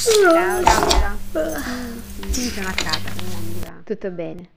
Ciao. 0.00 0.62
Sì, 2.22 2.32
sì, 2.32 2.48
sono 2.50 2.68
casa. 2.72 3.10
quindi- 3.12 3.82
Tutto 3.84 4.10
bene. 4.12 4.50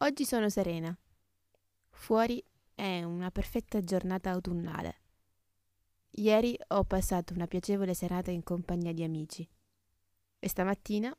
Oggi 0.00 0.24
sono 0.24 0.48
serena. 0.48 0.96
Fuori 1.90 2.42
è 2.74 3.02
una 3.02 3.30
perfetta 3.30 3.80
giornata 3.80 4.30
autunnale. 4.30 5.00
Ieri 6.12 6.58
ho 6.68 6.84
passato 6.84 7.34
una 7.34 7.46
piacevole 7.46 7.92
serata 7.92 8.30
in 8.30 8.42
compagnia 8.42 8.94
di 8.94 9.02
amici. 9.04 9.46
E 10.38 10.48
stamattina, 10.48 11.14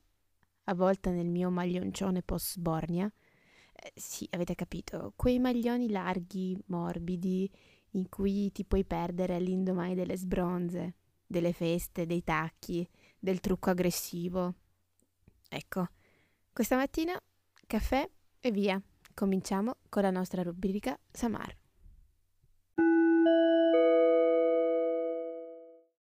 avvolta 0.63 1.11
nel 1.11 1.29
mio 1.29 1.51
maglioncione 1.51 2.23
post 2.23 2.53
sbornia, 2.53 3.05
eh, 3.71 3.91
sì, 3.93 4.27
avete 4.31 4.55
capito, 4.55 5.13
quei 5.15 5.37
maglioni 5.37 5.91
larghi, 5.91 6.59
morbidi, 6.67 7.47
in 7.91 8.09
cui 8.09 8.51
ti 8.51 8.65
puoi 8.65 8.83
perdere 8.83 9.35
all'indomani 9.35 9.93
delle 9.93 10.17
sbronze, 10.17 10.95
delle 11.33 11.51
feste, 11.51 12.05
dei 12.05 12.23
tacchi, 12.23 12.87
del 13.17 13.39
trucco 13.39 13.71
aggressivo. 13.71 14.53
Ecco, 15.49 15.87
questa 16.53 16.75
mattina 16.75 17.19
caffè 17.65 18.07
e 18.39 18.51
via. 18.51 18.79
Cominciamo 19.15 19.77
con 19.89 20.03
la 20.03 20.11
nostra 20.11 20.43
rubrica 20.43 20.97
Samar. 21.11 21.57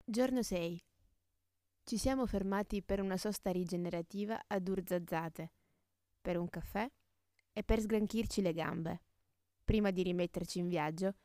Giorno 0.04 0.44
6. 0.44 0.84
Ci 1.84 1.98
siamo 1.98 2.26
fermati 2.26 2.84
per 2.84 3.00
una 3.02 3.16
sosta 3.18 3.52
rigenerativa 3.52 4.44
ad 4.48 4.68
Urzazzate, 4.68 5.52
per 6.20 6.38
un 6.38 6.50
caffè 6.50 6.90
e 7.54 7.64
per 7.64 7.80
sgranchirci 7.80 8.42
le 8.42 8.54
gambe, 8.54 9.02
prima 9.64 9.92
di 9.92 10.04
rimetterci 10.04 10.60
in 10.60 10.68
viaggio 10.68 11.16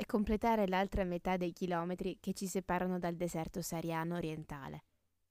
e 0.00 0.06
completare 0.06 0.66
l'altra 0.66 1.04
metà 1.04 1.36
dei 1.36 1.52
chilometri 1.52 2.16
che 2.20 2.32
ci 2.32 2.46
separano 2.46 2.98
dal 2.98 3.16
deserto 3.16 3.60
sahariano 3.60 4.14
orientale, 4.16 4.84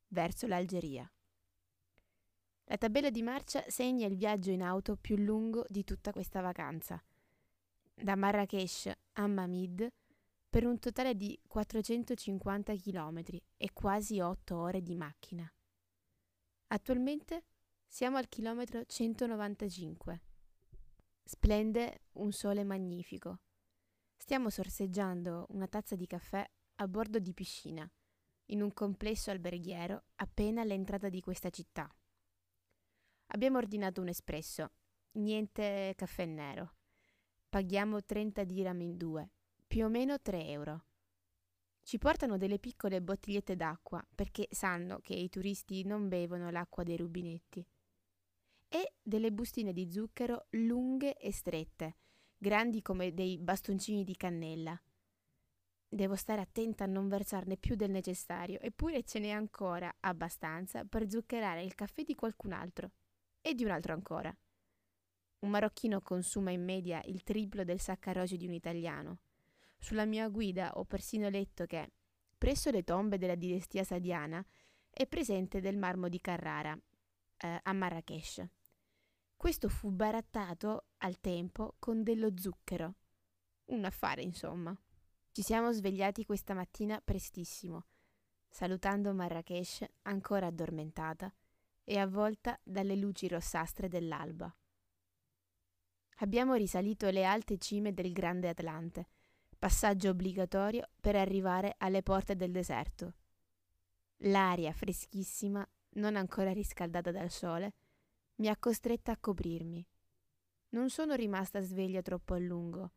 verso 0.09 0.45
l'Algeria. 0.45 1.11
La 2.65 2.77
tabella 2.77 3.09
di 3.09 3.23
marcia 3.23 3.63
segna 3.67 4.05
il 4.05 4.15
viaggio 4.15 4.51
in 4.51 4.61
auto 4.61 4.95
più 4.95 5.15
lungo 5.15 5.65
di 5.69 5.83
tutta 5.83 6.11
questa 6.11 6.41
vacanza, 6.41 7.03
da 7.95 8.15
Marrakesh 8.15 8.91
a 9.13 9.25
Mamid 9.25 9.91
per 10.47 10.67
un 10.67 10.77
totale 10.77 11.15
di 11.15 11.35
450 11.47 12.75
km 12.75 13.23
e 13.57 13.73
quasi 13.73 14.19
8 14.19 14.55
ore 14.55 14.83
di 14.83 14.93
macchina. 14.93 15.51
Attualmente 16.67 17.45
siamo 17.87 18.17
al 18.17 18.29
chilometro 18.29 18.85
195. 18.85 20.21
Splende 21.23 22.01
un 22.13 22.31
sole 22.31 22.63
magnifico. 22.63 23.39
Stiamo 24.21 24.49
sorseggiando 24.49 25.47
una 25.51 25.65
tazza 25.67 25.95
di 25.95 26.05
caffè 26.05 26.47
a 26.75 26.87
bordo 26.87 27.19
di 27.19 27.33
piscina, 27.33 27.89
in 28.47 28.61
un 28.61 28.73
complesso 28.73 29.31
alberghiero 29.31 30.03
appena 30.17 30.61
all'entrata 30.61 31.09
di 31.09 31.21
questa 31.21 31.49
città. 31.49 31.89
Abbiamo 33.27 33.57
ordinato 33.57 34.01
un 34.01 34.09
espresso, 34.09 34.73
niente 35.13 35.93
caffè 35.95 36.25
nero. 36.25 36.75
Paghiamo 37.47 38.03
30 38.03 38.43
dirham 38.43 38.81
in 38.81 38.97
due, 38.97 39.31
più 39.65 39.85
o 39.85 39.89
meno 39.89 40.19
3 40.19 40.47
euro. 40.47 40.85
Ci 41.81 41.97
portano 41.97 42.37
delle 42.37 42.59
piccole 42.59 43.01
bottigliette 43.01 43.55
d'acqua 43.55 44.05
perché 44.13 44.47
sanno 44.51 44.99
che 44.99 45.13
i 45.13 45.29
turisti 45.29 45.85
non 45.85 46.07
bevono 46.07 46.51
l'acqua 46.51 46.83
dei 46.83 46.97
rubinetti. 46.97 47.65
E 48.67 48.93
delle 49.01 49.31
bustine 49.31 49.73
di 49.73 49.89
zucchero 49.89 50.47
lunghe 50.51 51.15
e 51.15 51.31
strette, 51.31 51.95
grandi 52.41 52.81
come 52.81 53.13
dei 53.13 53.37
bastoncini 53.37 54.05
di 54.05 54.15
cannella. 54.15 54.81
Devo 55.89 56.15
stare 56.15 56.39
attenta 56.39 56.85
a 56.85 56.87
non 56.87 57.09
versarne 57.09 57.57
più 57.57 57.75
del 57.75 57.91
necessario, 57.91 58.59
eppure 58.61 59.03
ce 59.03 59.19
n'è 59.19 59.31
ancora 59.31 59.93
abbastanza 59.99 60.85
per 60.85 61.09
zuccherare 61.09 61.63
il 61.63 61.75
caffè 61.75 62.03
di 62.03 62.15
qualcun 62.15 62.53
altro 62.53 62.91
e 63.41 63.53
di 63.53 63.65
un 63.65 63.71
altro 63.71 63.91
ancora. 63.91 64.33
Un 65.39 65.49
marocchino 65.49 66.01
consuma 66.01 66.51
in 66.51 66.63
media 66.63 67.01
il 67.05 67.23
triplo 67.23 67.65
del 67.65 67.81
saccarosio 67.81 68.37
di 68.37 68.45
un 68.45 68.53
italiano. 68.53 69.19
Sulla 69.77 70.05
mia 70.05 70.29
guida 70.29 70.77
ho 70.77 70.85
persino 70.85 71.27
letto 71.27 71.65
che, 71.65 71.91
presso 72.37 72.71
le 72.71 72.83
tombe 72.83 73.17
della 73.17 73.35
dinastia 73.35 73.83
sadiana, 73.83 74.45
è 74.89 75.05
presente 75.07 75.59
del 75.59 75.77
marmo 75.77 76.07
di 76.07 76.21
Carrara, 76.21 76.77
eh, 77.37 77.59
a 77.61 77.73
Marrakesh. 77.73 78.47
Questo 79.39 79.69
fu 79.69 79.89
barattato 79.89 80.87
al 80.97 81.21
tempo 81.21 81.75
con 81.79 82.03
dello 82.03 82.33
zucchero. 82.35 82.95
Un 83.67 83.85
affare, 83.85 84.21
insomma. 84.21 84.77
Ci 85.31 85.41
siamo 85.43 85.71
svegliati 85.71 86.25
questa 86.25 86.53
mattina 86.53 86.99
prestissimo, 86.99 87.85
salutando 88.49 89.13
Marrakesh 89.13 89.85
ancora 90.01 90.47
addormentata 90.47 91.33
e 91.85 91.97
avvolta 91.97 92.59
dalle 92.61 92.97
luci 92.97 93.29
rossastre 93.29 93.87
dell'alba. 93.87 94.53
Abbiamo 96.17 96.55
risalito 96.55 97.09
le 97.09 97.23
alte 97.23 97.57
cime 97.59 97.93
del 97.93 98.11
grande 98.11 98.49
Atlante, 98.49 99.07
passaggio 99.57 100.09
obbligatorio 100.09 100.89
per 100.99 101.15
arrivare 101.15 101.75
alle 101.77 102.03
porte 102.03 102.35
del 102.35 102.51
deserto. 102.51 103.13
L'aria 104.17 104.73
freschissima, 104.73 105.65
non 105.91 106.17
ancora 106.17 106.51
riscaldata 106.51 107.09
dal 107.11 107.31
sole, 107.31 107.73
mi 108.39 108.47
ha 108.47 108.57
costretta 108.57 109.11
a 109.11 109.17
coprirmi. 109.17 109.85
Non 110.69 110.89
sono 110.89 111.15
rimasta 111.15 111.59
sveglia 111.61 112.01
troppo 112.01 112.33
a 112.33 112.39
lungo. 112.39 112.93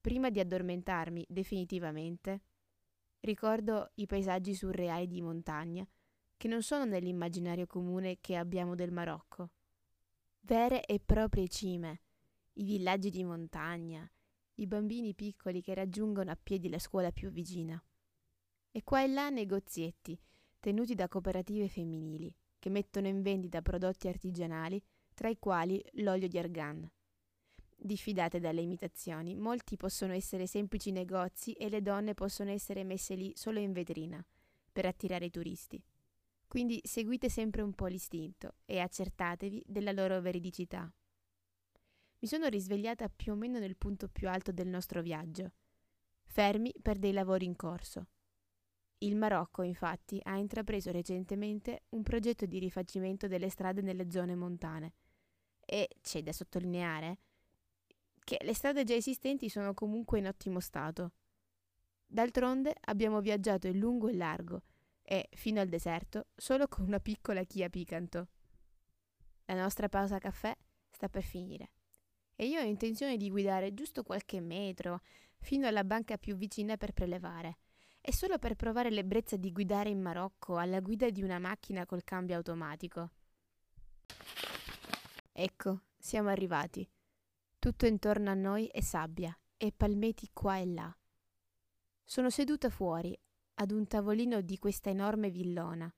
Prima 0.00 0.28
di 0.30 0.38
addormentarmi 0.38 1.24
definitivamente, 1.28 2.42
ricordo 3.20 3.90
i 3.94 4.06
paesaggi 4.06 4.54
surreali 4.54 5.06
di 5.06 5.22
montagna 5.22 5.86
che 6.36 6.48
non 6.48 6.62
sono 6.62 6.84
nell'immaginario 6.84 7.66
comune 7.66 8.18
che 8.20 8.36
abbiamo 8.36 8.74
del 8.74 8.92
Marocco. 8.92 9.50
Vere 10.40 10.84
e 10.84 11.00
proprie 11.00 11.48
cime, 11.48 12.02
i 12.54 12.64
villaggi 12.64 13.08
di 13.10 13.24
montagna, 13.24 14.08
i 14.56 14.66
bambini 14.66 15.14
piccoli 15.14 15.62
che 15.62 15.74
raggiungono 15.74 16.30
a 16.30 16.38
piedi 16.40 16.68
la 16.68 16.78
scuola 16.78 17.10
più 17.10 17.30
vicina. 17.30 17.82
E 18.70 18.82
qua 18.84 19.02
e 19.02 19.06
là 19.08 19.30
negozietti, 19.30 20.20
tenuti 20.60 20.94
da 20.94 21.08
cooperative 21.08 21.68
femminili, 21.68 22.32
che 22.66 22.72
mettono 22.72 23.06
in 23.06 23.22
vendita 23.22 23.62
prodotti 23.62 24.08
artigianali, 24.08 24.82
tra 25.14 25.28
i 25.28 25.38
quali 25.38 25.80
l'olio 25.98 26.26
di 26.26 26.36
argan. 26.36 26.90
Diffidate 27.76 28.40
dalle 28.40 28.60
imitazioni, 28.60 29.36
molti 29.36 29.76
possono 29.76 30.12
essere 30.12 30.48
semplici 30.48 30.90
negozi 30.90 31.52
e 31.52 31.68
le 31.68 31.80
donne 31.80 32.14
possono 32.14 32.50
essere 32.50 32.82
messe 32.82 33.14
lì 33.14 33.30
solo 33.36 33.60
in 33.60 33.70
vetrina, 33.70 34.24
per 34.72 34.84
attirare 34.84 35.26
i 35.26 35.30
turisti. 35.30 35.80
Quindi 36.48 36.80
seguite 36.82 37.28
sempre 37.28 37.62
un 37.62 37.72
po' 37.72 37.86
l'istinto 37.86 38.54
e 38.64 38.80
accertatevi 38.80 39.62
della 39.64 39.92
loro 39.92 40.20
veridicità. 40.20 40.92
Mi 42.18 42.26
sono 42.26 42.48
risvegliata 42.48 43.08
più 43.08 43.30
o 43.30 43.36
meno 43.36 43.60
nel 43.60 43.76
punto 43.76 44.08
più 44.08 44.28
alto 44.28 44.50
del 44.50 44.66
nostro 44.66 45.02
viaggio, 45.02 45.52
fermi 46.24 46.74
per 46.82 46.98
dei 46.98 47.12
lavori 47.12 47.44
in 47.44 47.54
corso. 47.54 48.08
Il 48.98 49.14
Marocco, 49.16 49.62
infatti, 49.62 50.18
ha 50.22 50.36
intrapreso 50.36 50.90
recentemente 50.90 51.84
un 51.90 52.02
progetto 52.02 52.46
di 52.46 52.58
rifacimento 52.58 53.26
delle 53.26 53.50
strade 53.50 53.82
nelle 53.82 54.10
zone 54.10 54.34
montane 54.34 54.92
e 55.60 55.88
c'è 56.00 56.22
da 56.22 56.32
sottolineare 56.32 57.18
che 58.24 58.38
le 58.42 58.54
strade 58.54 58.84
già 58.84 58.94
esistenti 58.94 59.48
sono 59.48 59.74
comunque 59.74 60.18
in 60.18 60.26
ottimo 60.26 60.60
stato. 60.60 61.12
D'altronde 62.06 62.74
abbiamo 62.86 63.20
viaggiato 63.20 63.66
in 63.66 63.78
lungo 63.78 64.08
e 64.08 64.14
largo 64.14 64.62
e, 65.02 65.28
fino 65.32 65.60
al 65.60 65.68
deserto, 65.68 66.26
solo 66.34 66.66
con 66.66 66.86
una 66.86 66.98
piccola 66.98 67.44
Kia 67.44 67.68
Picanto. 67.68 68.28
La 69.44 69.54
nostra 69.54 69.88
pausa 69.88 70.18
caffè 70.18 70.56
sta 70.90 71.08
per 71.08 71.22
finire 71.22 71.70
e 72.34 72.46
io 72.46 72.60
ho 72.60 72.64
intenzione 72.64 73.16
di 73.16 73.30
guidare 73.30 73.74
giusto 73.74 74.02
qualche 74.02 74.40
metro 74.40 75.02
fino 75.38 75.66
alla 75.66 75.84
banca 75.84 76.16
più 76.16 76.36
vicina 76.36 76.76
per 76.76 76.92
prelevare. 76.92 77.58
È 78.06 78.12
solo 78.12 78.38
per 78.38 78.54
provare 78.54 78.88
l'ebbrezza 78.88 79.36
di 79.36 79.50
guidare 79.50 79.88
in 79.88 80.00
Marocco 80.00 80.58
alla 80.58 80.78
guida 80.78 81.10
di 81.10 81.24
una 81.24 81.40
macchina 81.40 81.84
col 81.86 82.04
cambio 82.04 82.36
automatico. 82.36 83.10
Ecco, 85.32 85.80
siamo 85.98 86.28
arrivati. 86.28 86.88
Tutto 87.58 87.84
intorno 87.84 88.30
a 88.30 88.34
noi 88.34 88.68
è 88.68 88.80
sabbia 88.80 89.36
e 89.56 89.72
palmeti 89.72 90.30
qua 90.32 90.56
e 90.58 90.66
là. 90.66 90.96
Sono 92.04 92.30
seduta 92.30 92.70
fuori, 92.70 93.18
ad 93.54 93.72
un 93.72 93.88
tavolino 93.88 94.40
di 94.40 94.56
questa 94.60 94.88
enorme 94.88 95.28
villona. 95.28 95.92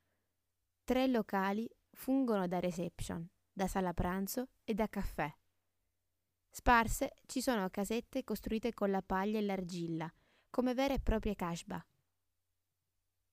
Tre 0.85 1.06
locali 1.09 1.69
fungono 1.91 2.49
da 2.49 2.59
reception, 2.59 3.29
da 3.53 3.67
sala 3.67 3.93
pranzo 3.93 4.49
e 4.65 4.73
da 4.73 4.88
caffè. 4.88 5.31
Sparse 6.49 7.17
ci 7.27 7.43
sono 7.43 7.69
casette 7.69 8.25
costruite 8.25 8.73
con 8.73 8.91
la 8.91 9.03
paglia 9.03 9.38
e 9.38 9.43
l'argilla, 9.43 10.11
come 10.49 10.73
vere 10.73 10.94
e 10.94 11.00
proprie 11.00 11.35
kashba. 11.35 11.85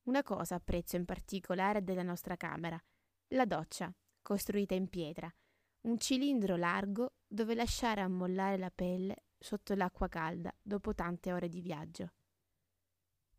Una 0.06 0.22
cosa 0.22 0.56
apprezzo 0.56 0.96
in 0.98 1.06
particolare 1.06 1.84
della 1.84 2.04
nostra 2.04 2.36
camera, 2.36 2.80
la 3.30 3.46
doccia, 3.46 3.92
costruita 4.22 4.76
in 4.76 4.88
pietra, 4.88 5.34
un 5.82 5.98
cilindro 5.98 6.56
largo 6.56 7.16
dove 7.28 7.56
lasciare 7.56 8.02
ammollare 8.02 8.58
la 8.58 8.70
pelle 8.70 9.24
sotto 9.38 9.74
l'acqua 9.74 10.08
calda 10.08 10.54
dopo 10.62 10.94
tante 10.94 11.34
ore 11.34 11.50
di 11.50 11.60
viaggio. 11.60 12.14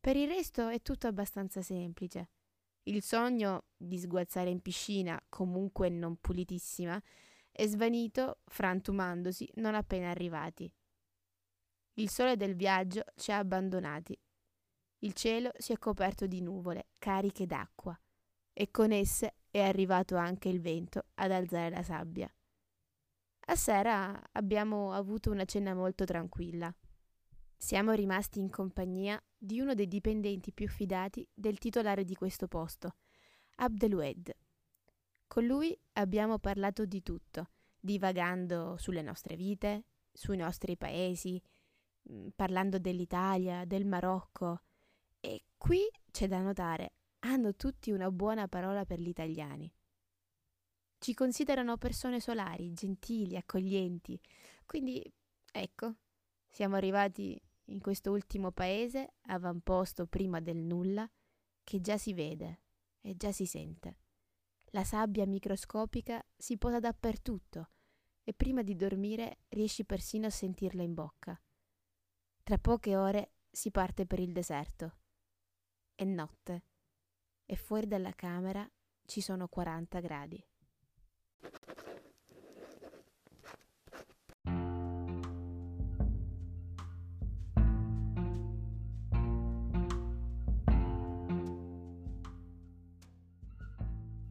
Per 0.00 0.16
il 0.16 0.26
resto 0.28 0.68
è 0.68 0.82
tutto 0.82 1.06
abbastanza 1.06 1.62
semplice. 1.62 2.30
Il 2.84 3.02
sogno 3.02 3.66
di 3.76 3.98
sguazzare 3.98 4.50
in 4.50 4.60
piscina, 4.60 5.20
comunque 5.28 5.88
non 5.88 6.16
pulitissima, 6.16 7.00
è 7.50 7.66
svanito 7.66 8.40
frantumandosi 8.44 9.48
non 9.54 9.74
appena 9.76 10.10
arrivati. 10.10 10.72
Il 11.94 12.10
sole 12.10 12.36
del 12.36 12.54
viaggio 12.54 13.04
ci 13.14 13.30
ha 13.32 13.38
abbandonati. 13.38 14.16
Il 15.06 15.12
cielo 15.12 15.53
si 15.56 15.73
è 15.73 15.79
coperto 15.79 16.26
di 16.26 16.41
nuvole 16.41 16.88
cariche 16.99 17.47
d'acqua 17.47 17.97
e 18.53 18.73
con 18.73 18.91
esse 18.91 19.37
è 19.53 19.61
arrivato 19.61 20.17
anche 20.17 20.49
il 20.49 20.61
vento 20.61 21.05
ad 21.14 21.31
alzare 21.31 21.70
la 21.70 21.85
sabbia. 21.85 22.29
A 23.49 23.55
sera 23.55 24.20
abbiamo 24.32 24.93
avuto 24.93 25.31
una 25.31 25.44
cena 25.44 25.75
molto 25.75 26.05
tranquilla. 26.05 26.75
Siamo 27.56 27.93
rimasti 27.93 28.41
in 28.41 28.50
compagnia 28.50 29.23
di 29.38 29.61
uno 29.61 29.75
dei 29.75 29.87
dipendenti 29.87 30.50
più 30.50 30.67
fidati 30.67 31.25
del 31.32 31.59
titolare 31.59 32.02
di 32.02 32.17
questo 32.17 32.49
posto, 32.49 32.97
Abdelwed. 33.59 34.35
Con 35.29 35.44
lui 35.44 35.79
abbiamo 35.93 36.41
parlato 36.41 36.85
di 36.85 37.05
tutto, 37.05 37.50
divagando 37.79 38.76
sulle 38.76 39.02
nostre 39.02 39.37
vite, 39.37 39.85
sui 40.12 40.37
nostri 40.37 40.76
paesi, 40.76 41.41
mm, 42.11 42.31
parlando 42.35 42.81
dell'Italia, 42.81 43.64
del 43.64 43.87
Marocco. 43.87 44.62
Qui 45.66 45.80
c'è 46.12 46.28
da 46.28 46.40
notare, 46.42 46.92
hanno 47.24 47.56
tutti 47.56 47.90
una 47.90 48.08
buona 48.12 48.46
parola 48.46 48.84
per 48.84 49.00
gli 49.00 49.08
italiani. 49.08 49.68
Ci 50.96 51.12
considerano 51.12 51.76
persone 51.76 52.20
solari, 52.20 52.72
gentili, 52.72 53.36
accoglienti. 53.36 54.16
Quindi, 54.64 55.02
ecco, 55.50 55.94
siamo 56.48 56.76
arrivati 56.76 57.36
in 57.64 57.80
questo 57.80 58.12
ultimo 58.12 58.52
paese, 58.52 59.14
avamposto 59.22 60.06
prima 60.06 60.38
del 60.38 60.58
nulla, 60.58 61.10
che 61.64 61.80
già 61.80 61.98
si 61.98 62.14
vede 62.14 62.60
e 63.00 63.16
già 63.16 63.32
si 63.32 63.44
sente. 63.44 63.98
La 64.66 64.84
sabbia 64.84 65.26
microscopica 65.26 66.24
si 66.36 66.58
posa 66.58 66.78
dappertutto 66.78 67.70
e 68.22 68.32
prima 68.34 68.62
di 68.62 68.76
dormire 68.76 69.38
riesci 69.48 69.84
persino 69.84 70.26
a 70.26 70.30
sentirla 70.30 70.84
in 70.84 70.94
bocca. 70.94 71.36
Tra 72.44 72.56
poche 72.56 72.94
ore 72.94 73.32
si 73.50 73.72
parte 73.72 74.06
per 74.06 74.20
il 74.20 74.30
deserto. 74.30 74.98
È 75.98 76.04
notte 76.04 76.62
e 77.46 77.56
fuori 77.56 77.87
dalla 77.87 78.12
camera 78.12 78.70
ci 79.06 79.22
sono 79.22 79.48
40 79.48 80.00
gradi. 80.00 80.44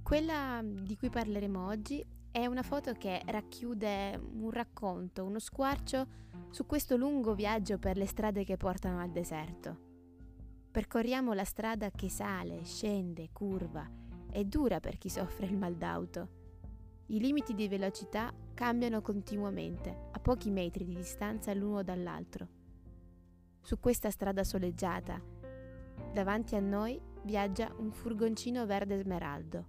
Quella 0.04 0.62
di 0.64 0.96
cui 0.98 1.10
parleremo 1.10 1.66
oggi 1.66 2.06
è 2.30 2.46
una 2.46 2.62
foto 2.62 2.94
che 2.94 3.24
racchiude 3.26 4.22
un 4.22 4.52
racconto, 4.52 5.26
uno 5.26 5.40
squarcio 5.40 6.08
su 6.52 6.68
questo 6.68 6.96
lungo 6.96 7.34
viaggio 7.34 7.80
per 7.80 7.98
le 7.98 8.06
strade 8.06 8.44
che 8.44 8.56
portano 8.56 9.02
al 9.02 9.10
deserto. 9.10 9.95
Percorriamo 10.76 11.32
la 11.32 11.46
strada 11.46 11.90
che 11.90 12.10
sale, 12.10 12.66
scende, 12.66 13.30
curva, 13.32 13.90
è 14.30 14.44
dura 14.44 14.82
per 14.82 14.98
chi 14.98 15.08
soffre 15.08 15.46
il 15.46 15.56
mal 15.56 15.78
d'auto. 15.78 16.28
I 17.06 17.22
limiti 17.22 17.54
di 17.54 17.70
velocità 17.70 18.34
cambiano 18.54 19.02
continuamente, 19.02 20.10
a 20.12 20.20
pochi 20.20 20.52
metri 20.52 20.84
di 20.84 20.94
distanza 20.94 21.54
l'uno 21.54 21.82
dall'altro. 21.82 22.48
Su 23.62 23.80
questa 23.80 24.10
strada 24.10 24.44
soleggiata, 24.44 25.18
davanti 26.12 26.58
a 26.58 26.60
noi 26.60 27.00
viaggia 27.24 27.74
un 27.78 27.94
furgoncino 27.94 28.66
verde 28.66 28.98
smeraldo. 28.98 29.66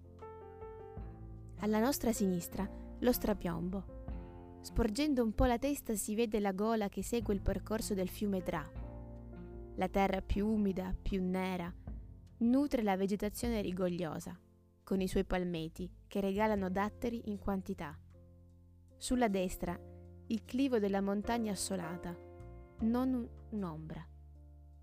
Alla 1.59 1.79
nostra 1.79 2.11
sinistra 2.13 2.69
lo 2.99 3.13
strapiombo. 3.13 4.59
Sporgendo 4.61 5.23
un 5.23 5.33
po' 5.37 5.45
la 5.45 5.59
testa 5.59 5.95
si 5.95 6.17
vede 6.17 6.41
la 6.41 6.51
gola 6.51 6.89
che 6.89 7.05
segue 7.05 7.33
il 7.33 7.43
percorso 7.43 7.95
del 7.95 8.09
fiume 8.09 8.41
Dra. 8.41 8.76
La 9.79 9.89
terra 9.89 10.23
più 10.23 10.47
umida, 10.47 10.95
più 11.01 11.23
nera, 11.23 11.73
nutre 12.39 12.83
la 12.83 12.97
vegetazione 12.97 13.61
rigogliosa 13.61 14.39
con 14.83 15.03
i 15.03 15.09
suoi 15.09 15.25
palmeti 15.25 15.91
che 16.07 16.21
regalano 16.21 16.71
datteri 16.71 17.29
in 17.29 17.39
quantità. 17.39 17.95
Sulla 18.97 19.29
destra 19.29 19.79
il 20.29 20.45
clivo 20.45 20.79
della 20.79 21.03
montagna 21.03 21.53
assolata, 21.53 22.17
non 22.81 23.29
un'ombra. 23.51 24.03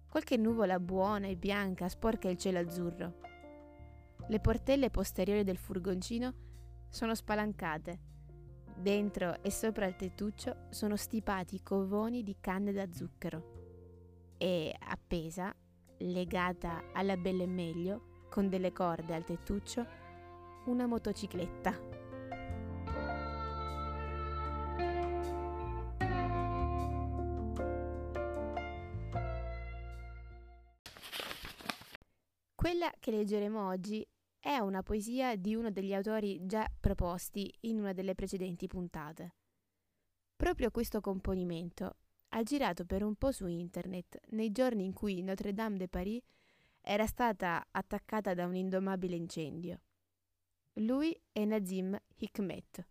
Qualche 0.07 0.37
nuvola 0.37 0.79
buona 0.79 1.25
e 1.25 1.37
bianca 1.37 1.89
sporca 1.89 2.29
il 2.29 2.37
cielo 2.37 2.59
azzurro. 2.59 3.13
Le 4.27 4.39
portelle 4.39 4.91
posteriori 4.91 5.43
del 5.43 5.57
furgoncino 5.57 6.33
sono 6.89 7.15
spalancate. 7.15 7.99
Dentro 8.75 9.41
e 9.41 9.49
sopra 9.49 9.87
il 9.87 9.95
tettuccio 9.95 10.67
sono 10.69 10.95
stipati 10.97 11.63
covoni 11.63 12.21
di 12.21 12.37
canne 12.39 12.71
da 12.73 12.91
zucchero. 12.91 13.52
E 14.37 14.75
appesa, 14.79 15.55
legata 15.99 16.91
alla 16.93 17.17
belle 17.17 17.47
meglio, 17.47 18.27
con 18.29 18.49
delle 18.49 18.71
corde 18.71 19.13
al 19.13 19.23
tettuccio, 19.23 19.85
una 20.65 20.85
motocicletta. 20.85 22.01
Quella 32.55 32.91
che 32.97 33.11
leggeremo 33.11 33.67
oggi 33.67 34.07
è 34.39 34.57
una 34.57 34.83
poesia 34.83 35.35
di 35.35 35.53
uno 35.53 35.69
degli 35.69 35.93
autori 35.93 36.45
già 36.45 36.65
proposti 36.79 37.53
in 37.61 37.79
una 37.79 37.93
delle 37.93 38.15
precedenti 38.15 38.67
puntate. 38.67 39.35
Proprio 40.35 40.71
questo 40.71 40.99
componimento 40.99 41.97
ha 42.32 42.42
girato 42.42 42.84
per 42.84 43.02
un 43.02 43.14
po' 43.14 43.32
su 43.32 43.46
internet 43.46 44.20
nei 44.30 44.52
giorni 44.52 44.84
in 44.84 44.92
cui 44.92 45.22
Notre 45.22 45.52
Dame 45.54 45.76
de 45.76 45.88
Paris 45.88 46.22
era 46.80 47.06
stata 47.06 47.66
attaccata 47.70 48.34
da 48.34 48.46
un 48.46 48.54
indomabile 48.54 49.16
incendio. 49.16 49.80
Lui 50.74 51.18
è 51.32 51.44
Nazim 51.44 51.98
Hikmet. 52.16 52.86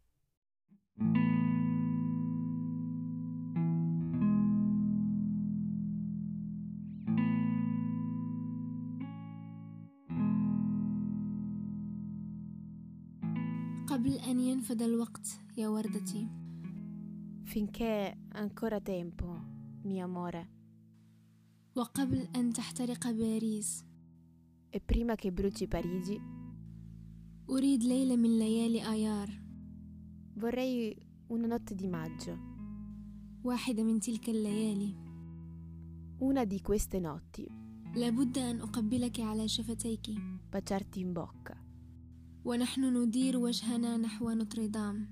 قبل 13.88 14.20
أن 14.20 14.40
ينفد 14.40 14.82
الوقت 14.82 15.28
يا 15.58 15.68
وردتي 15.68 16.28
Finché 17.46 18.18
ancora 18.34 18.80
tempo, 18.80 19.26
mio 19.84 20.04
amore, 20.04 20.48
وقبل 21.76 22.28
أن 22.36 22.54
تحترق 22.54 23.12
باريس 23.12 23.84
e 24.70 24.80
prima 24.80 25.16
che 25.16 25.32
bruci 25.32 25.68
Parigi, 25.68 26.22
أريد 27.50 27.84
ليلة 27.84 28.16
من 28.16 28.40
ليالي 28.40 28.92
آيار 28.92 29.30
vorrei 30.36 30.96
una 31.28 31.48
notte 31.48 31.76
di 31.76 31.88
maggio, 31.88 32.38
واحدة 33.44 33.84
من 33.84 34.00
تلك 34.00 34.30
الليالي 34.30 34.96
una 36.20 36.46
di 36.46 36.62
queste 36.62 37.00
notti, 37.00 37.52
لابد 37.96 38.38
أن 38.38 38.60
أقبلك 38.62 39.20
على 39.20 39.48
شفتيك 39.48 40.08
baciarti 40.52 41.00
in 41.00 41.14
bocca 41.14 41.58
ونحن 42.46 42.98
ندير 42.98 43.38
وجهنا 43.38 43.98
نحو 43.98 44.30
نوتردام 44.30 45.08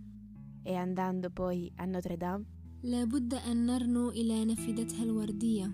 e 0.63 0.73
andando 0.75 1.29
poi 1.29 1.71
a 1.75 1.85
Notre 1.85 2.17
Dame 2.17 2.45
لابد 2.82 3.34
أن 3.34 3.66
نرنو 3.66 4.10
إلى 4.10 4.44
نافذتها 4.44 5.02
الوردية 5.02 5.70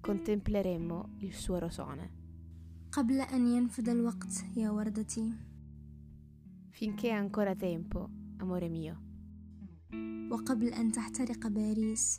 contempleremo 0.00 1.16
il 1.20 1.34
suo 1.34 1.58
rosone. 1.58 2.10
قبل 2.92 3.20
أن 3.20 3.46
ينفد 3.46 3.88
الوقت 3.88 4.44
يا 4.56 4.70
وردتي 4.70 5.32
Finché 6.70 7.08
è 7.08 7.12
ancora 7.12 7.54
tempo, 7.54 8.08
amore 8.38 8.68
mio, 8.68 8.96
وقبل 10.30 10.68
أن 10.68 10.92
تحترق 10.92 11.46
باريس 11.46 12.18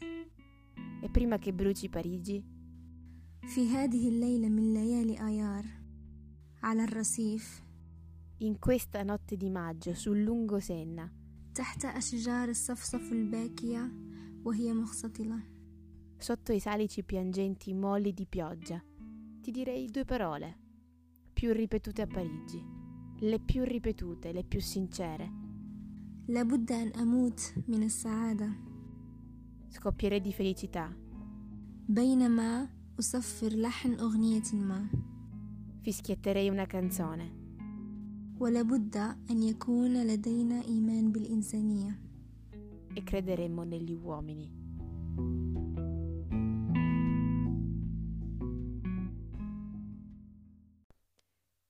e 1.03 1.09
prima 1.09 1.37
che 1.39 1.51
bruci 1.53 1.89
Parigi, 1.89 2.43
في 3.47 3.69
هذه 3.69 4.09
الليلة 4.09 4.49
من 4.49 4.73
ليالي 4.73 5.27
آيار 5.27 5.65
على 6.63 6.83
الرصيف 6.83 7.61
in 8.43 8.59
questa 8.59 9.03
notte 9.03 9.37
di 9.37 9.49
maggio 9.49 9.93
sul 9.93 10.21
lungo 10.21 10.59
Senna, 10.59 11.11
تحت 11.54 11.84
أشجار 11.84 12.48
الصفصف 12.48 13.12
الباكية 13.12 13.92
وهي 14.44 14.72
مختطلة 14.72 15.54
sotto 16.18 16.52
i 16.52 16.60
salici 16.60 17.02
piangenti 17.04 17.74
molli 17.74 18.14
di 18.14 18.26
pioggia, 18.26 18.82
ti 19.40 19.50
direi 19.50 19.90
due 19.90 20.04
parole, 20.04 20.58
più 21.32 21.52
ripetute 21.52 22.02
a 22.02 22.06
Parigi, 22.06 22.62
le 23.18 23.38
più 23.38 23.64
ripetute, 23.64 24.32
le 24.32 24.44
più 24.44 24.60
sincere. 24.60 25.44
لابد 26.28 26.72
أن 26.72 26.92
أموت 26.92 27.54
من 27.68 27.82
السعادة 27.82 28.50
Scoppierei 29.68 30.20
di 30.20 30.32
felicità, 30.32 30.96
بينما 31.88 32.68
أصفر 32.98 33.48
لحن 33.48 33.92
أغنية 34.00 34.54
ما 34.54 34.88
fischietterei 35.82 36.48
una 36.48 36.66
canzone. 36.66 37.39
ولابد 38.40 38.96
أن 39.30 39.42
يكون 39.42 40.06
لدينا 40.06 40.64
إيمان 40.64 41.12
بالإنسانية 41.12 42.06
e 42.96 43.02
crederemmo 43.02 43.62
negli 43.62 43.92
uomini. 43.92 44.50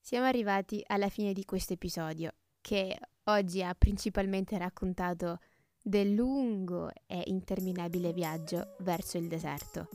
Siamo 0.00 0.26
arrivati 0.26 0.84
alla 0.86 1.08
fine 1.08 1.32
di 1.32 1.44
questo 1.44 1.72
episodio 1.72 2.32
che 2.60 2.96
oggi 3.24 3.62
ha 3.62 3.74
principalmente 3.74 4.56
raccontato 4.56 5.40
del 5.82 6.14
lungo 6.14 6.90
e 7.06 7.24
interminabile 7.26 8.12
viaggio 8.12 8.76
verso 8.80 9.18
il 9.18 9.26
deserto. 9.26 9.88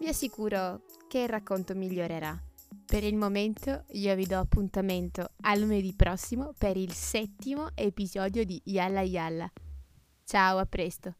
Vi 0.00 0.08
assicuro 0.08 0.82
che 1.08 1.20
il 1.20 1.28
racconto 1.28 1.74
migliorerà. 1.74 2.36
per 2.93 3.03
il 3.03 3.15
momento 3.15 3.85
io 3.93 4.13
vi 4.13 4.27
do 4.27 4.37
appuntamento 4.37 5.27
a 5.41 5.55
lunedì 5.55 5.95
prossimo 5.95 6.53
per 6.55 6.77
il 6.77 6.91
settimo 6.91 7.69
episodio 7.73 8.45
di 8.45 8.61
Yalla 8.65 9.01
Yalla. 9.01 9.51
Ciao, 10.23 10.59
a 10.59 10.65
presto! 10.67 11.15